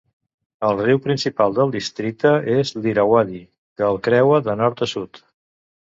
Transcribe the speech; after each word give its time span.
El 0.69 0.79
riu 0.85 1.01
principal 1.07 1.53
del 1.59 1.75
districte 1.75 2.31
és 2.55 2.73
l'Irauadi 2.85 3.43
que 3.79 3.89
el 3.91 4.01
creua 4.09 4.41
de 4.49 4.57
nord 4.63 4.83
a 4.87 4.89
sud. 4.95 5.23